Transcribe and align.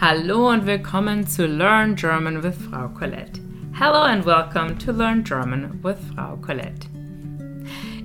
Hallo 0.00 0.48
und 0.48 0.64
willkommen 0.64 1.26
zu 1.26 1.46
Learn 1.46 1.94
German 1.94 2.42
with 2.42 2.54
Frau 2.56 2.88
Colette. 2.88 3.38
Hello 3.74 4.00
and 4.04 4.24
welcome 4.24 4.78
to 4.78 4.92
Learn 4.92 5.22
German 5.22 5.78
with 5.82 5.98
Frau 6.14 6.38
Colette. 6.38 6.86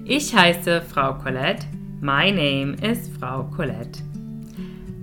Ich 0.03 0.35
heiße 0.35 0.81
Frau 0.81 1.13
Colette. 1.13 1.65
My 2.01 2.29
name 2.29 2.75
is 2.81 3.09
Frau 3.17 3.43
Colette. 3.43 4.03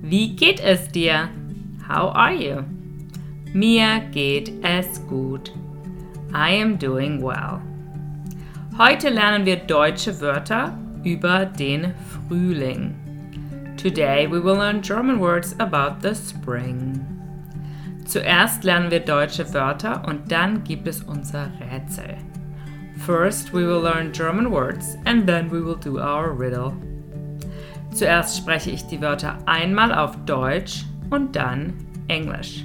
Wie 0.02 0.36
geht 0.36 0.60
es 0.60 0.86
dir? 0.88 1.30
How 1.88 2.14
are 2.14 2.34
you? 2.34 2.62
Mir 3.54 4.00
geht 4.11 4.52
es 4.62 5.00
gut. 5.09 5.50
I 6.34 6.61
am 6.61 6.77
doing 6.79 7.22
well. 7.22 7.62
Heute 8.77 9.09
lernen 9.09 9.46
wir 9.46 9.56
deutsche 9.56 10.20
Wörter 10.20 10.77
über 11.04 11.46
den 11.46 11.95
Frühling. 12.29 13.02
Today 13.82 14.28
we 14.28 14.38
will 14.38 14.54
learn 14.54 14.80
German 14.80 15.18
words 15.18 15.56
about 15.58 16.02
the 16.02 16.14
spring. 16.14 17.04
Zuerst 18.04 18.62
lernen 18.62 18.92
wir 18.92 19.00
deutsche 19.00 19.52
Wörter 19.52 20.04
und 20.06 20.30
dann 20.30 20.62
gibt 20.62 20.86
es 20.86 21.02
unser 21.02 21.50
Rätsel. 21.59 22.16
First 22.98 23.52
we 23.52 23.66
will 23.66 23.80
learn 23.80 24.12
German 24.12 24.52
words 24.52 24.96
and 25.04 25.26
then 25.26 25.50
we 25.50 25.60
will 25.60 25.74
do 25.74 25.98
our 25.98 26.30
riddle. 26.30 26.76
Zuerst 27.92 28.38
spreche 28.38 28.70
ich 28.70 28.87
die 28.87 29.00
Wörter 29.00 29.37
einmal 29.46 29.92
auf 29.92 30.16
Deutsch 30.26 30.84
und 31.10 31.34
dann 31.34 31.73
Englisch. 32.06 32.64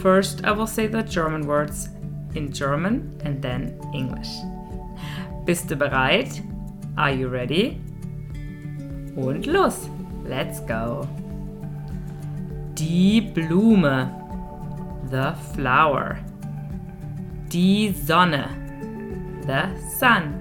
First 0.00 0.46
I 0.46 0.56
will 0.56 0.68
say 0.68 0.86
the 0.86 1.02
German 1.02 1.48
words 1.48 1.90
in 2.34 2.52
German 2.52 3.18
and 3.24 3.42
then 3.42 3.74
English. 3.92 4.30
Bist 5.44 5.68
du 5.72 5.74
bereit? 5.74 6.40
Are 6.94 7.12
you 7.12 7.26
ready? 7.26 7.80
Und 9.16 9.46
los! 9.46 9.90
Let's 10.30 10.60
go! 10.60 11.08
Die 12.74 13.20
Blume. 13.20 14.14
The 15.10 15.34
flower. 15.52 16.18
Die 17.48 17.92
Sonne. 17.92 18.46
The 19.44 19.76
sun. 19.98 20.34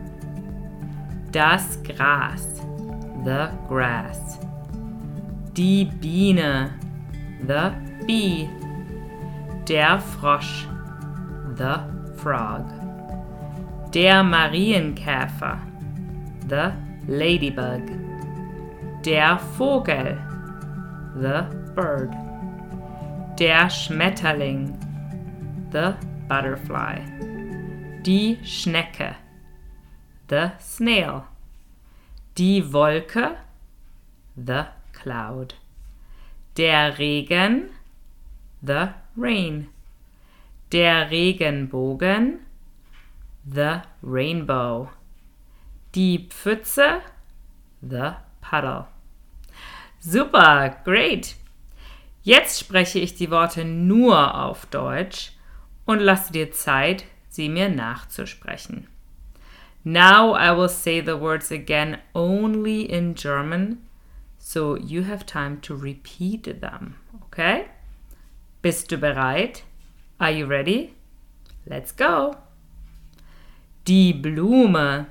Das 1.31 1.81
Gras. 1.81 2.61
The 3.25 3.49
grass. 3.67 4.37
Die 5.53 5.85
Biene. 5.99 6.69
The 7.47 7.71
bee. 8.05 8.47
Der 9.67 9.99
Frosch. 9.99 10.67
The 11.57 11.79
frog. 12.15 12.65
Der 13.91 14.23
Marienkäfer. 14.23 15.57
The 16.47 16.73
ladybug. 17.07 18.08
Der 19.09 19.39
Vogel. 19.39 20.21
The 21.15 21.49
bird. 21.73 22.13
Der 23.39 23.67
Schmetterling. 23.67 24.77
The 25.71 25.95
butterfly. 26.27 27.01
Die 28.03 28.37
Schnecke. 28.43 29.15
The 30.27 30.51
snail. 30.59 31.23
Die 32.37 32.61
Wolke. 32.61 33.37
The 34.35 34.67
cloud. 34.93 35.55
Der 36.55 36.99
Regen. 36.99 37.71
The 38.61 38.89
rain. 39.17 39.69
Der 40.71 41.09
Regenbogen. 41.09 42.41
The 43.43 43.81
rainbow. 44.03 44.91
Die 45.95 46.27
Pfütze. 46.29 47.01
The 47.81 48.17
puddle. 48.41 48.85
Super, 49.99 50.77
great. 50.85 51.35
Jetzt 52.23 52.59
spreche 52.59 52.99
ich 52.99 53.15
die 53.15 53.31
Worte 53.31 53.65
nur 53.65 54.35
auf 54.35 54.65
Deutsch 54.65 55.31
und 55.85 55.99
lasse 55.99 56.31
dir 56.31 56.51
Zeit, 56.51 57.05
sie 57.27 57.49
mir 57.49 57.69
nachzusprechen. 57.69 58.87
Now 59.83 60.35
I 60.35 60.55
will 60.55 60.69
say 60.69 61.01
the 61.01 61.19
words 61.19 61.51
again 61.51 61.97
only 62.13 62.81
in 62.81 63.15
German, 63.15 63.79
so 64.37 64.75
you 64.75 65.03
have 65.03 65.25
time 65.25 65.61
to 65.61 65.75
repeat 65.75 66.43
them, 66.43 66.95
okay? 67.25 67.65
Bist 68.61 68.91
du 68.91 68.97
bereit? 68.97 69.63
Are 70.17 70.31
you 70.31 70.45
ready? 70.45 70.93
Let's 71.65 71.95
go! 71.95 72.35
Die 73.87 74.13
Blume. 74.13 75.07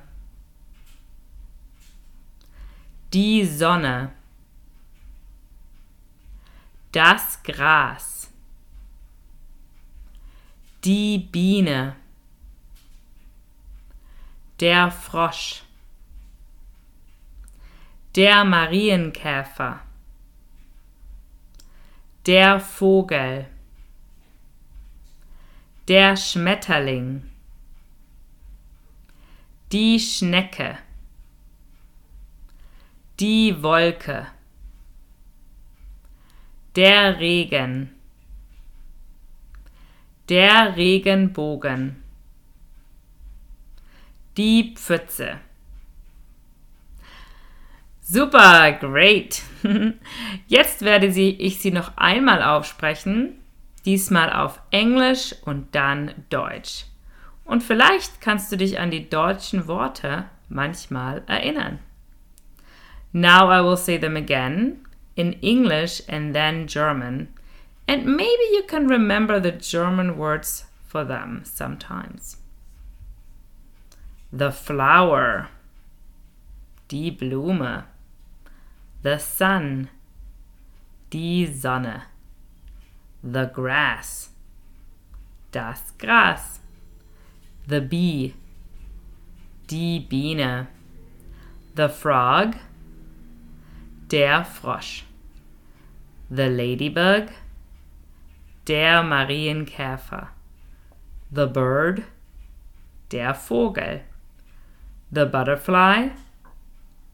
Die 3.11 3.43
Sonne. 3.43 4.11
Das 6.91 7.43
Gras. 7.43 8.31
Die 10.83 11.19
Biene. 11.19 11.95
Der 14.59 14.89
Frosch. 14.89 15.61
Der 18.15 18.43
Marienkäfer. 18.43 19.81
Der 22.25 22.59
Vogel. 22.59 23.45
Der 25.87 26.17
Schmetterling. 26.17 27.29
Die 29.71 29.99
Schnecke. 29.99 30.79
Die 33.19 33.61
Wolke. 33.61 34.38
Der 36.79 37.19
Regen. 37.19 37.89
Der 40.29 40.77
Regenbogen. 40.77 42.01
Die 44.37 44.73
Pfütze. 44.77 45.39
Super, 47.99 48.71
great. 48.79 49.41
Jetzt 50.47 50.83
werde 50.83 51.07
ich 51.07 51.59
sie 51.59 51.71
noch 51.71 51.97
einmal 51.97 52.41
aufsprechen, 52.41 53.33
diesmal 53.83 54.31
auf 54.31 54.61
Englisch 54.71 55.35
und 55.43 55.75
dann 55.75 56.13
Deutsch. 56.29 56.85
Und 57.43 57.61
vielleicht 57.61 58.21
kannst 58.21 58.53
du 58.53 58.55
dich 58.55 58.79
an 58.79 58.89
die 58.89 59.09
deutschen 59.09 59.67
Worte 59.67 60.29
manchmal 60.47 61.23
erinnern. 61.27 61.79
Now 63.11 63.51
I 63.51 63.61
will 63.65 63.75
say 63.75 63.99
them 63.99 64.15
again 64.15 64.85
in 65.19 65.33
English 65.41 66.01
and 66.07 66.33
then 66.33 66.65
German, 66.65 67.27
and 67.85 68.05
maybe 68.05 68.45
you 68.53 68.63
can 68.65 68.87
remember 68.87 69.37
the 69.37 69.51
German 69.51 70.17
words 70.17 70.63
for 70.87 71.03
them 71.03 71.41
sometimes. 71.43 72.37
The 74.31 74.49
flower, 74.49 75.49
die 76.87 77.09
Blume, 77.09 77.83
the 79.01 79.17
sun, 79.17 79.89
die 81.09 81.45
Sonne, 81.45 82.03
the 83.21 83.51
grass, 83.53 84.29
das 85.51 85.91
Gras, 85.97 86.59
the 87.67 87.81
bee, 87.81 88.35
die 89.67 89.99
Biene, 90.09 90.67
the 91.75 91.89
frog, 91.89 92.55
der 94.07 94.45
Frosch, 94.45 95.03
the 96.29 96.47
ladybug, 96.47 97.31
der 98.65 99.01
Marienkäfer, 99.01 100.27
the 101.31 101.47
bird, 101.47 102.05
der 103.09 103.33
Vogel, 103.33 104.01
the 105.11 105.25
butterfly, 105.25 106.09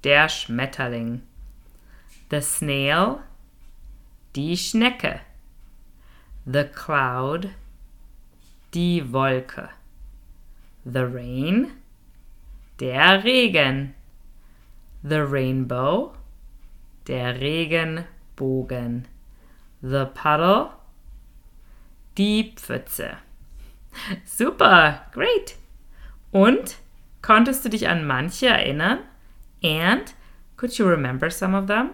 der 0.01 0.27
Schmetterling, 0.27 1.21
the 2.29 2.41
snail, 2.41 3.21
die 4.33 4.53
Schnecke, 4.53 5.21
the 6.45 6.65
cloud, 6.65 7.51
die 8.71 9.01
Wolke, 9.01 9.69
the 10.85 11.07
rain, 11.07 11.71
der 12.77 13.23
Regen, 13.23 13.95
the 15.01 15.25
rainbow, 15.25 16.13
der 17.05 17.39
Regenbogen, 17.39 19.05
the 19.85 20.05
puddle, 20.05 20.71
die 22.17 22.53
Pfütze. 22.55 23.17
Super, 24.25 25.05
great. 25.13 25.55
Und 26.31 26.77
konntest 27.21 27.63
du 27.63 27.69
dich 27.69 27.87
an 27.87 28.05
manche 28.05 28.47
erinnern? 28.47 28.99
And 29.63 30.13
could 30.57 30.77
you 30.77 30.85
remember 30.87 31.29
some 31.29 31.55
of 31.55 31.67
them? 31.67 31.91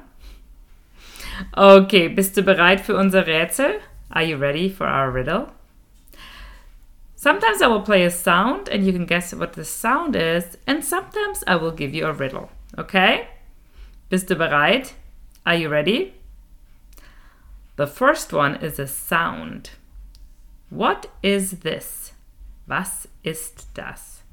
Okay, 1.55 2.07
bist 2.07 2.37
du 2.37 2.43
bereit 2.43 2.81
für 2.81 2.95
unser 2.95 3.27
Rätsel? 3.27 3.81
Are 4.09 4.23
you 4.23 4.37
ready 4.37 4.69
for 4.69 4.87
our 4.87 5.13
riddle? 5.13 5.51
Sometimes 7.15 7.61
I 7.61 7.67
will 7.67 7.81
play 7.81 8.03
a 8.03 8.09
sound 8.09 8.67
and 8.67 8.83
you 8.83 8.91
can 8.91 9.05
guess 9.05 9.33
what 9.33 9.53
the 9.53 9.63
sound 9.63 10.15
is, 10.15 10.57
and 10.65 10.83
sometimes 10.83 11.43
I 11.45 11.55
will 11.55 11.71
give 11.71 11.93
you 11.93 12.07
a 12.07 12.13
riddle. 12.13 12.49
Okay? 12.77 13.27
Bist 14.09 14.29
du 14.29 14.35
bereit? 14.35 14.93
Are 15.45 15.55
you 15.55 15.69
ready? 15.69 16.13
The 17.77 17.87
first 17.87 18.33
one 18.33 18.55
is 18.57 18.79
a 18.79 18.87
sound. 18.87 19.71
What 20.69 21.07
is 21.23 21.61
this? 21.61 22.13
Was 22.67 23.07
ist 23.23 23.73
das? 23.73 24.23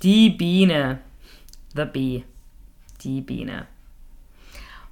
Die 0.00 0.36
Biene. 0.36 1.00
The 1.74 1.86
bee. 1.86 2.24
Die 2.98 3.20
Biene. 3.20 3.66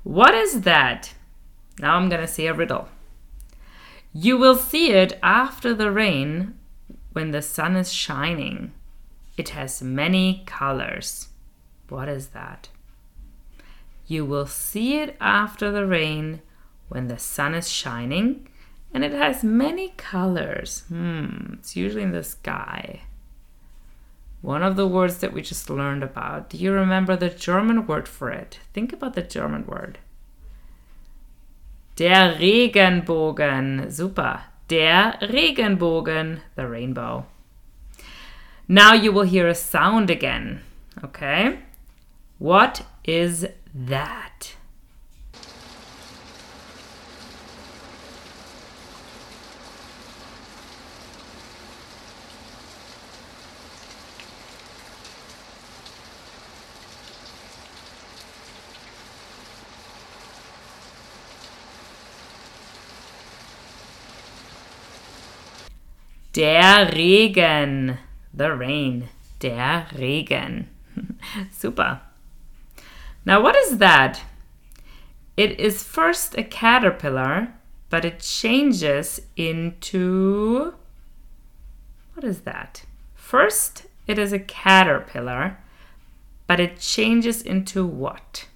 What 0.03 0.35
is 0.35 0.63
that? 0.63 1.15
Now 1.79 1.97
I'm 1.97 2.09
going 2.09 2.21
to 2.21 2.29
say 2.29 2.47
a 2.47 2.55
riddle. 2.55 2.89
You 4.13 4.37
will 4.37 4.57
see 4.57 4.93
it 4.93 5.19
after 5.23 5.75
the 5.75 5.91
rain 5.91 6.55
when 7.13 7.31
the 7.31 7.43
sun 7.43 7.77
is 7.77 7.93
shining. 7.93 8.73
It 9.41 9.49
has 9.57 9.81
many 9.81 10.43
colors. 10.45 11.29
What 11.89 12.11
is 12.11 12.27
that? 12.37 12.69
You 14.07 14.27
will 14.27 14.47
see 14.47 14.99
it 14.99 15.17
after 15.19 15.71
the 15.71 15.87
rain 15.87 16.43
when 16.91 17.09
the 17.09 17.19
sun 17.19 17.55
is 17.55 17.71
shining 17.71 18.49
and 18.93 19.03
it 19.03 19.13
has 19.13 19.43
many 19.43 19.95
colors. 19.97 20.83
Hmm, 20.89 21.55
it's 21.55 21.75
usually 21.75 22.03
in 22.03 22.13
the 22.13 22.23
sky. 22.23 23.01
One 24.43 24.63
of 24.63 24.77
the 24.77 24.87
words 24.87 25.17
that 25.21 25.33
we 25.33 25.41
just 25.41 25.71
learned 25.71 26.03
about. 26.03 26.51
Do 26.51 26.59
you 26.59 26.73
remember 26.73 27.17
the 27.17 27.31
German 27.31 27.87
word 27.87 28.09
for 28.09 28.29
it? 28.29 28.59
Think 28.75 28.93
about 28.93 29.15
the 29.15 29.23
German 29.23 29.65
word. 29.65 30.01
Der 31.97 32.37
Regenbogen. 32.39 33.91
Super. 33.91 34.43
Der 34.69 35.17
Regenbogen. 35.23 36.41
The 36.57 36.69
rainbow. 36.69 37.25
Now 38.73 38.95
you 38.95 39.11
will 39.11 39.25
hear 39.25 39.49
a 39.49 39.55
sound 39.57 40.11
again. 40.11 40.61
Okay? 41.03 41.59
What 42.39 42.87
is 43.03 43.49
that? 43.75 44.55
Der 66.33 66.89
Regen. 66.95 67.99
The 68.33 68.55
rain. 68.55 69.09
Der 69.39 69.87
Regen. 69.97 70.69
Super. 71.51 72.01
Now, 73.25 73.41
what 73.41 73.57
is 73.57 73.79
that? 73.79 74.23
It 75.37 75.59
is 75.59 75.83
first 75.83 76.37
a 76.37 76.43
caterpillar, 76.43 77.55
but 77.89 78.05
it 78.05 78.21
changes 78.21 79.21
into. 79.37 80.75
What 82.15 82.25
is 82.25 82.43
that? 82.43 82.85
First, 83.15 83.87
it 84.07 84.19
is 84.19 84.33
a 84.33 84.39
caterpillar, 84.39 85.59
but 86.47 86.61
it 86.61 86.81
changes 86.81 87.43
into 87.43 87.87
what? 87.87 88.47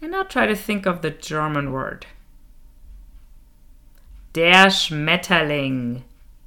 And 0.00 0.12
now 0.12 0.22
try 0.22 0.46
to 0.46 0.54
think 0.54 0.86
of 0.86 1.02
the 1.02 1.10
German 1.10 1.72
word. 1.72 2.06
Der 4.32 4.66
Schmetterling. 4.66 6.02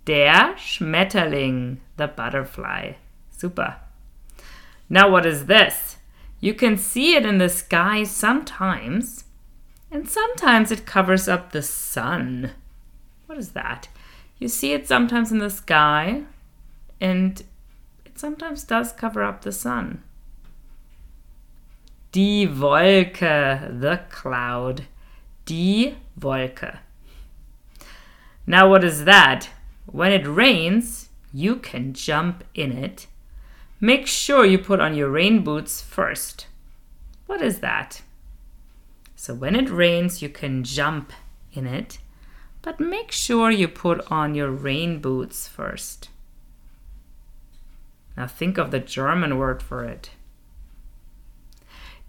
Der 0.06 0.56
Schmetterling, 0.58 1.78
the 1.98 2.08
butterfly. 2.08 2.94
Super. 3.30 3.78
Now, 4.90 5.10
what 5.10 5.26
is 5.26 5.46
this? 5.46 5.98
You 6.40 6.54
can 6.54 6.76
see 6.78 7.16
it 7.16 7.26
in 7.26 7.38
the 7.38 7.50
sky 7.50 8.04
sometimes, 8.04 9.26
and 9.92 10.10
sometimes 10.10 10.72
it 10.72 10.86
covers 10.86 11.28
up 11.28 11.52
the 11.52 11.62
sun. 11.62 12.52
What 13.28 13.38
is 13.38 13.52
that? 13.52 13.88
You 14.40 14.48
see 14.48 14.74
it 14.74 14.88
sometimes 14.88 15.32
in 15.32 15.38
the 15.38 15.52
sky, 15.52 16.24
and 17.00 17.44
it 18.06 18.20
sometimes 18.20 18.64
does 18.64 18.92
cover 18.92 19.24
up 19.24 19.44
the 19.44 19.52
sun. 19.52 20.04
Die 22.12 22.48
Wolke, 22.48 23.80
the 23.80 24.02
cloud. 24.10 24.86
Die 25.46 25.96
Wolke. 26.20 26.80
Now, 28.46 28.70
what 28.70 28.84
is 28.84 29.06
that? 29.06 29.50
When 29.92 30.12
it 30.12 30.26
rains, 30.26 31.10
you 31.34 31.58
can 31.58 31.94
jump 31.94 32.44
in 32.54 32.72
it. 32.72 33.08
Make 33.80 34.08
sure 34.08 34.46
you 34.46 34.58
put 34.58 34.80
on 34.80 34.96
your 34.96 35.10
rain 35.10 35.44
boots 35.44 35.82
first. 35.82 36.48
What 37.26 37.42
is 37.42 37.60
that? 37.60 38.02
So, 39.16 39.34
when 39.34 39.56
it 39.56 39.70
rains, 39.70 40.22
you 40.22 40.30
can 40.30 40.64
jump 40.64 41.12
in 41.54 41.68
it, 41.68 42.00
but 42.62 42.80
make 42.80 43.12
sure 43.12 43.52
you 43.52 43.68
put 43.68 44.00
on 44.12 44.34
your 44.34 44.50
rain 44.50 45.00
boots 45.00 45.48
first. 45.48 46.10
Now, 48.16 48.28
think 48.28 48.58
of 48.58 48.72
the 48.72 48.80
German 48.80 49.38
word 49.38 49.62
for 49.62 49.84
it. 49.84 50.12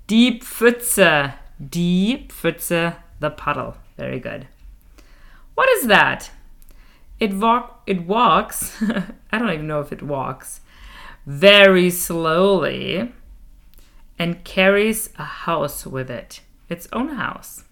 Die 0.06 0.38
Pfütze. 0.40 1.34
Die 1.58 2.26
Pfütze, 2.28 2.96
the 3.20 3.30
puddle. 3.30 3.76
Very 3.96 4.18
good. 4.18 4.48
What 5.54 5.68
is 5.70 5.86
that? 5.86 6.30
It 7.22 7.34
walk 7.34 7.84
it 7.86 8.04
walks. 8.04 8.82
I 9.30 9.38
don't 9.38 9.52
even 9.52 9.68
know 9.68 9.78
if 9.78 9.92
it 9.92 10.02
walks 10.02 10.60
very 11.24 11.88
slowly 11.88 13.12
and 14.18 14.42
carries 14.42 15.10
a 15.16 15.22
house 15.22 15.86
with 15.86 16.10
it. 16.10 16.40
Its 16.68 16.88
own 16.92 17.10
house. 17.10 17.62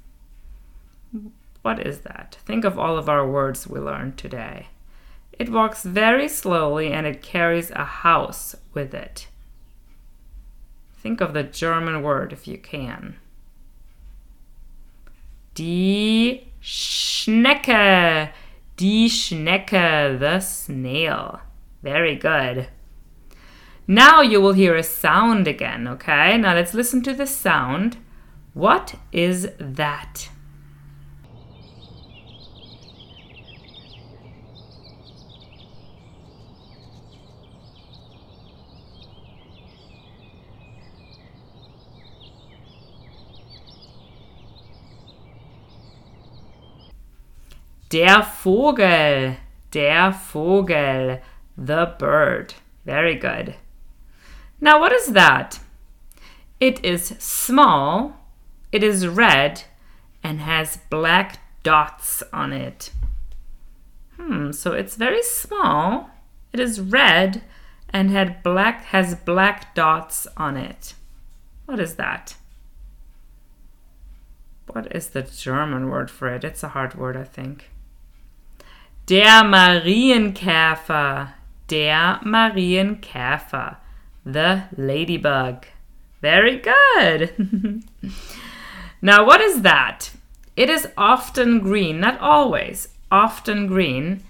What 1.63 1.85
is 1.85 2.03
that? 2.03 2.39
Think 2.45 2.65
of 2.65 2.79
all 2.79 2.97
of 2.97 3.09
our 3.09 3.29
words 3.29 3.67
we 3.67 3.81
learned 3.81 4.17
today. 4.17 4.69
It 5.33 5.49
walks 5.49 5.83
very 5.83 6.29
slowly 6.29 6.93
and 6.93 7.05
it 7.05 7.21
carries 7.21 7.73
a 7.73 7.85
house 7.85 8.55
with 8.73 8.95
it. 8.95 9.27
Think 10.97 11.21
of 11.21 11.35
the 11.35 11.43
German 11.43 12.05
word 12.05 12.33
if 12.33 12.47
you 12.47 12.57
can. 12.57 13.17
Die 15.57 16.45
Schnecke. 16.63 18.31
Die 18.81 19.11
Schnecke, 19.11 20.19
the 20.19 20.41
snail. 20.41 21.41
Very 21.83 22.17
good. 22.17 22.69
Now 23.87 24.23
you 24.23 24.41
will 24.41 24.55
hear 24.55 24.75
a 24.75 24.83
sound 24.83 25.47
again, 25.47 25.87
okay? 25.87 26.39
Now 26.39 26.55
let's 26.55 26.73
listen 26.73 27.03
to 27.03 27.13
the 27.13 27.27
sound. 27.27 27.99
What 28.55 28.95
is 29.13 29.51
that? 29.59 30.31
Der 47.91 48.23
Vogel. 48.23 49.37
Der 49.73 50.13
Vogel. 50.13 51.21
The 51.59 51.95
bird. 51.99 52.55
Very 52.87 53.17
good. 53.17 53.57
Now, 54.61 54.79
what 54.79 54.93
is 54.93 55.09
that? 55.09 55.59
It 56.61 56.85
is 56.85 57.17
small, 57.19 58.17
it 58.71 58.83
is 58.83 59.09
red, 59.09 59.65
and 60.23 60.41
has 60.41 60.79
black 60.91 61.39
dots 61.63 62.23
on 62.33 62.53
it. 62.53 62.91
Hmm, 64.19 64.53
so 64.53 64.73
it's 64.73 64.97
very 64.97 65.23
small, 65.23 66.11
it 66.53 66.61
is 66.61 66.81
red, 66.81 67.43
and 67.89 68.11
had 68.11 68.43
black 68.43 68.85
has 68.87 69.15
black 69.15 69.75
dots 69.75 70.27
on 70.37 70.59
it. 70.59 70.95
What 71.65 71.81
is 71.81 71.95
that? 71.95 72.37
What 74.67 74.95
is 74.95 75.09
the 75.09 75.23
German 75.23 75.89
word 75.89 76.11
for 76.11 76.29
it? 76.29 76.45
It's 76.45 76.63
a 76.63 76.69
hard 76.69 76.95
word, 76.95 77.17
I 77.17 77.25
think. 77.25 77.70
Der 79.11 79.43
Marienkäfer. 79.43 81.35
Der 81.69 82.21
Marienkäfer. 82.23 83.79
The 84.25 84.63
ladybug. 84.77 85.67
Very 86.23 86.59
good. 86.59 87.33
now, 89.03 89.27
what 89.27 89.41
is 89.41 89.63
that? 89.63 90.13
It 90.55 90.71
is 90.71 90.87
often 90.97 91.59
green, 91.59 91.99
not 91.99 92.21
always, 92.21 92.91
often 93.11 93.67
green, 93.67 94.23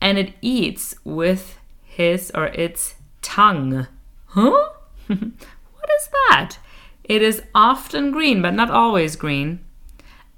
and 0.00 0.16
it 0.16 0.34
eats 0.40 0.94
with 1.02 1.58
his 1.82 2.30
or 2.36 2.46
its 2.46 2.94
tongue. 3.20 3.88
Huh? 4.26 4.68
what 5.08 5.90
is 5.98 6.08
that? 6.28 6.58
It 7.02 7.20
is 7.20 7.42
often 7.52 8.12
green, 8.12 8.42
but 8.42 8.54
not 8.54 8.70
always 8.70 9.16
green, 9.16 9.58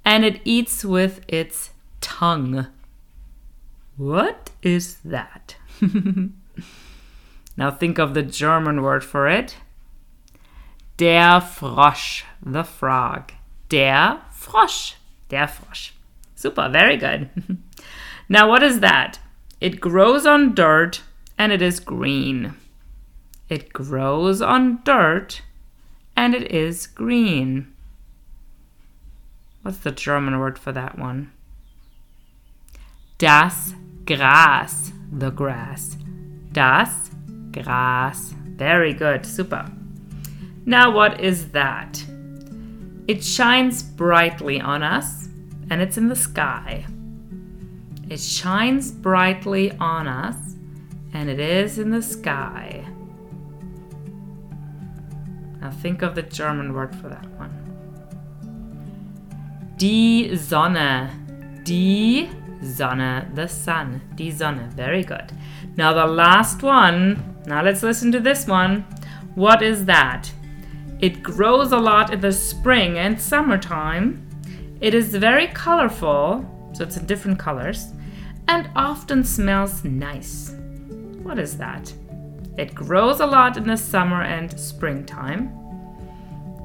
and 0.02 0.24
it 0.24 0.40
eats 0.46 0.82
with 0.82 1.20
its 1.28 1.72
tongue. 2.00 2.68
What 3.96 4.50
is 4.62 4.96
that? 5.04 5.56
Now 7.56 7.70
think 7.70 7.98
of 7.98 8.14
the 8.14 8.22
German 8.22 8.82
word 8.82 9.02
for 9.02 9.28
it. 9.28 9.56
Der 10.98 11.40
Frosch, 11.40 12.24
the 12.42 12.64
frog. 12.64 13.32
Der 13.68 14.20
Frosch, 14.30 14.94
der 15.28 15.46
Frosch. 15.46 15.92
Super, 16.34 16.68
very 16.68 16.96
good. 16.96 17.30
now, 18.28 18.48
what 18.48 18.62
is 18.62 18.80
that? 18.80 19.18
It 19.60 19.80
grows 19.80 20.26
on 20.26 20.54
dirt 20.54 21.02
and 21.38 21.50
it 21.50 21.62
is 21.62 21.80
green. 21.80 22.54
It 23.48 23.72
grows 23.72 24.42
on 24.42 24.80
dirt 24.84 25.40
and 26.14 26.34
it 26.34 26.50
is 26.50 26.86
green. 26.86 27.72
What's 29.62 29.78
the 29.78 29.92
German 29.92 30.38
word 30.38 30.58
for 30.58 30.72
that 30.72 30.98
one? 30.98 31.32
Das 33.18 33.74
Gras, 34.06 34.92
the 35.10 35.30
grass. 35.30 35.96
Das 36.52 37.10
Gras. 37.50 38.32
Very 38.56 38.94
good, 38.94 39.26
super. 39.26 39.70
Now, 40.64 40.90
what 40.92 41.20
is 41.20 41.50
that? 41.50 42.04
It 43.08 43.24
shines 43.24 43.82
brightly 43.82 44.60
on 44.60 44.82
us 44.82 45.28
and 45.70 45.82
it's 45.82 45.98
in 45.98 46.08
the 46.08 46.16
sky. 46.16 46.86
It 48.08 48.20
shines 48.20 48.92
brightly 48.92 49.72
on 49.72 50.06
us 50.06 50.36
and 51.12 51.28
it 51.28 51.40
is 51.40 51.78
in 51.78 51.90
the 51.90 52.02
sky. 52.02 52.84
Now 55.60 55.70
think 55.70 56.02
of 56.02 56.14
the 56.14 56.22
German 56.22 56.72
word 56.72 56.94
for 56.94 57.08
that 57.08 57.26
one. 57.32 57.50
Die 59.78 60.36
Sonne. 60.36 61.10
Die 61.64 62.28
Sonne, 62.66 63.30
the 63.34 63.48
sun. 63.48 64.00
Die 64.16 64.30
Sonne. 64.30 64.68
Very 64.70 65.04
good. 65.04 65.32
Now 65.76 65.92
the 65.92 66.06
last 66.06 66.62
one. 66.62 67.36
Now 67.46 67.62
let's 67.62 67.82
listen 67.82 68.12
to 68.12 68.20
this 68.20 68.46
one. 68.46 68.84
What 69.34 69.62
is 69.62 69.84
that? 69.86 70.32
It 71.00 71.22
grows 71.22 71.72
a 71.72 71.78
lot 71.78 72.12
in 72.12 72.20
the 72.20 72.32
spring 72.32 72.98
and 72.98 73.20
summertime. 73.20 74.26
It 74.80 74.94
is 74.94 75.14
very 75.14 75.46
colorful, 75.48 76.44
so 76.72 76.84
it's 76.84 76.96
in 76.96 77.06
different 77.06 77.38
colors, 77.38 77.92
and 78.48 78.68
often 78.76 79.24
smells 79.24 79.84
nice. 79.84 80.54
What 81.22 81.38
is 81.38 81.56
that? 81.58 81.92
It 82.58 82.74
grows 82.74 83.20
a 83.20 83.26
lot 83.26 83.56
in 83.56 83.66
the 83.66 83.76
summer 83.76 84.22
and 84.22 84.58
springtime. 84.58 85.52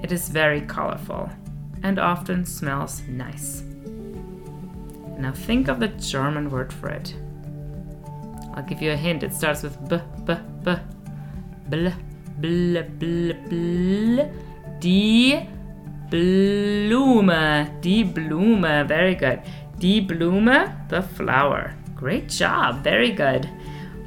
It 0.02 0.12
is 0.12 0.30
very 0.30 0.62
colorful 0.62 1.30
and 1.84 2.00
often 2.00 2.46
smells 2.46 3.02
nice. 3.08 3.64
Now 5.22 5.32
think 5.32 5.68
of 5.68 5.80
the 5.80 5.88
German 5.88 6.50
word 6.50 6.74
for 6.74 6.90
it. 6.90 7.14
I'll 8.56 8.64
give 8.64 8.82
you 8.82 8.92
a 8.92 8.96
hint. 8.96 9.22
It 9.22 9.36
starts 9.36 9.62
with 9.62 9.78
b, 9.88 9.98
b, 10.26 10.34
b, 10.64 10.76
bl, 11.70 11.90
bl, 12.40 12.80
bl, 12.98 13.32
bl. 13.48 14.22
Die 14.80 15.48
Blume. 16.10 17.70
Die 17.82 18.04
Blume. 18.04 18.88
Very 18.88 19.14
good. 19.14 19.44
Die 19.78 20.00
Blume, 20.00 20.88
the 20.90 21.04
flower. 21.04 21.76
Great 21.96 22.28
job. 22.28 22.84
Very 22.84 23.12
good. 23.12 23.48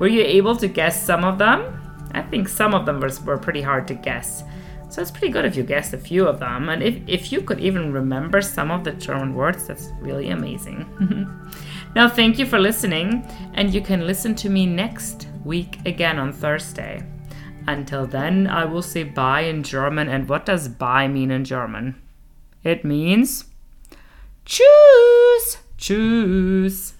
Were 0.01 0.09
you 0.09 0.23
able 0.23 0.57
to 0.57 0.67
guess 0.67 1.01
some 1.01 1.25
of 1.25 1.39
them? 1.39 1.81
I 2.13 2.23
think 2.23 2.49
some 2.49 2.75
of 2.75 2.87
them 2.87 2.99
were, 2.99 3.13
were 3.25 3.39
pretty 3.39 3.63
hard 3.63 3.87
to 3.87 3.95
guess. 3.95 4.43
So 4.95 5.03
it's 5.03 5.11
pretty 5.11 5.31
good 5.31 5.45
if 5.45 5.57
you 5.57 5.65
guessed 5.65 5.93
a 5.93 5.99
few 5.99 6.29
of 6.29 6.39
them. 6.39 6.69
And 6.69 6.81
if, 6.81 7.01
if 7.09 7.33
you 7.33 7.41
could 7.41 7.59
even 7.59 7.93
remember 7.93 8.41
some 8.41 8.71
of 8.71 8.85
the 8.85 8.93
German 8.93 9.35
words, 9.35 9.67
that's 9.67 9.89
really 9.99 10.31
amazing. 10.31 10.87
now, 11.97 12.09
thank 12.09 12.39
you 12.39 12.47
for 12.47 12.61
listening. 12.61 13.27
And 13.55 13.75
you 13.75 13.81
can 13.81 14.07
listen 14.07 14.37
to 14.37 14.49
me 14.49 14.67
next 14.67 15.27
week 15.45 15.81
again 15.85 16.21
on 16.21 16.33
Thursday. 16.33 17.03
Until 17.67 18.07
then, 18.07 18.47
I 18.47 18.67
will 18.67 18.83
say 18.83 19.03
bye 19.03 19.41
in 19.41 19.65
German. 19.65 20.09
And 20.09 20.29
what 20.29 20.47
does 20.47 20.69
bye 20.69 21.09
mean 21.09 21.33
in 21.33 21.45
German? 21.45 22.01
It 22.63 22.85
means 22.85 23.47
tschüss, 24.47 25.57
tschüss. 25.77 26.93